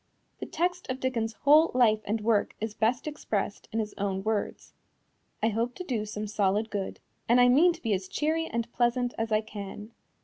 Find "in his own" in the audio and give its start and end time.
3.71-4.23